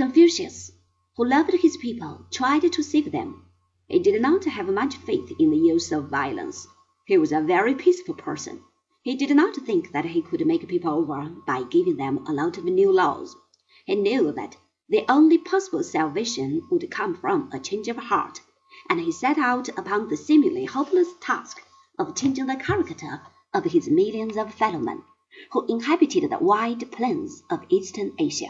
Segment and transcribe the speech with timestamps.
[0.00, 0.72] Confucius,
[1.18, 3.44] who loved his people, tried to save them.
[3.86, 6.66] He did not have much faith in the use of violence.
[7.04, 8.64] He was a very peaceful person.
[9.02, 12.56] He did not think that he could make people over by giving them a lot
[12.56, 13.36] of new laws.
[13.84, 14.56] He knew that
[14.88, 18.40] the only possible salvation would come from a change of heart,
[18.88, 21.60] and he set out upon the seemingly hopeless task
[21.98, 23.20] of changing the character
[23.52, 25.02] of his millions of fellowmen,
[25.52, 28.48] who inhabited the wide plains of Eastern Asia.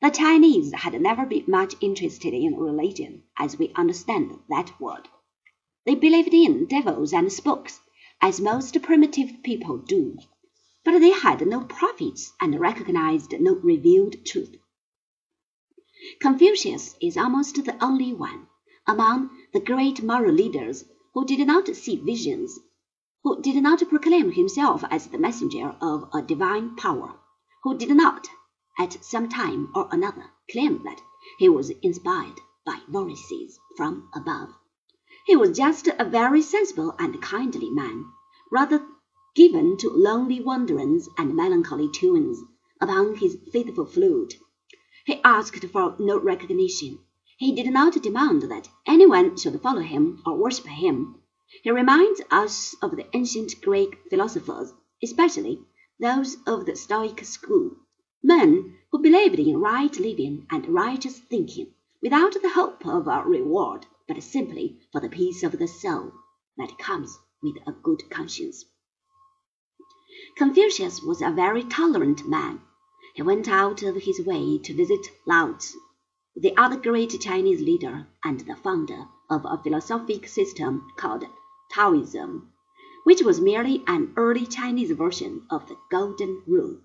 [0.00, 5.08] The Chinese had never been much interested in religion as we understand that word.
[5.86, 7.80] They believed in devils and spooks,
[8.20, 10.16] as most primitive people do,
[10.84, 14.54] but they had no prophets and recognized no revealed truth.
[16.20, 18.46] Confucius is almost the only one
[18.86, 22.56] among the great moral leaders who did not see visions,
[23.24, 27.18] who did not proclaim himself as the messenger of a divine power,
[27.64, 28.28] who did not
[28.80, 31.02] at some time or another claimed that
[31.38, 34.54] he was inspired by voices from above.
[35.26, 38.06] He was just a very sensible and kindly man,
[38.52, 38.86] rather
[39.34, 42.40] given to lonely wanderings and melancholy tunes
[42.80, 44.34] upon his faithful flute.
[45.04, 47.00] He asked for no recognition.
[47.36, 51.20] He did not demand that anyone should follow him or worship him.
[51.64, 55.64] He reminds us of the ancient Greek philosophers, especially
[55.98, 57.72] those of the Stoic school
[58.22, 63.86] men who believed in right living and righteous thinking without the hope of a reward,
[64.08, 66.12] but simply for the peace of the soul
[66.56, 68.64] that comes with a good conscience.
[70.36, 72.60] Confucius was a very tolerant man.
[73.14, 75.78] He went out of his way to visit Lao Tzu,
[76.34, 81.24] the other great Chinese leader and the founder of a philosophic system called
[81.70, 82.52] Taoism,
[83.04, 86.80] which was merely an early Chinese version of the Golden Rule.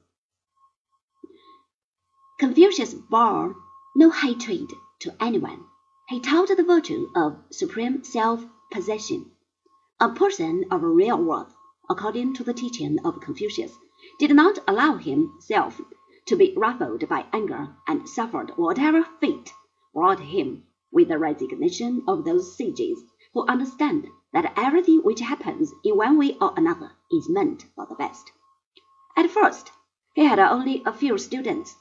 [2.40, 3.56] Confucius bore
[3.96, 5.66] no hatred to anyone.
[6.10, 9.32] He taught the virtue of supreme self-possession.
[10.00, 11.54] A person of real worth,
[11.88, 13.78] according to the teaching of Confucius,
[14.18, 15.80] did not allow himself
[16.26, 19.54] to be ruffled by anger and suffered whatever fate
[19.94, 23.04] brought him with the resignation of those sages
[23.36, 27.94] who understand that everything which happens in one way or another is meant for the
[27.94, 28.32] best.
[29.16, 29.72] At first,
[30.16, 31.76] he had only a few students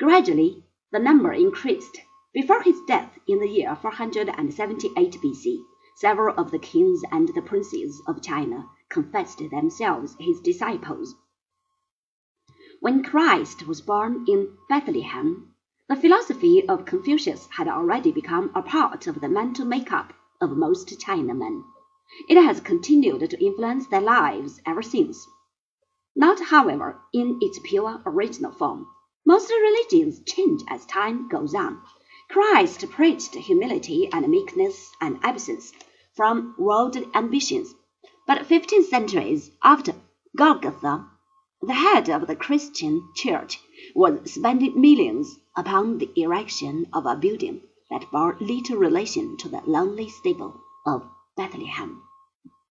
[0.00, 2.00] Gradually the number increased.
[2.32, 5.64] Before his death in the year 478 B.C.,
[5.98, 11.14] several of the kings and the princes of China confessed themselves his disciples.
[12.80, 15.54] When Christ was born in Bethlehem,
[15.88, 20.88] the philosophy of Confucius had already become a part of the mental makeup of most
[20.88, 21.62] Chinamen.
[22.28, 25.24] It has continued to influence their lives ever since.
[26.16, 28.88] Not, however, in its pure original form.
[29.26, 31.80] Most religions change as time goes on.
[32.28, 35.72] Christ preached humility and meekness and absence
[36.14, 37.74] from worldly ambitions.
[38.26, 39.94] But fifteen centuries after
[40.36, 41.08] Golgotha,
[41.62, 43.60] the head of the Christian church
[43.94, 49.62] was spending millions upon the erection of a building that bore little relation to the
[49.66, 51.02] lonely stable of
[51.36, 52.02] Bethlehem.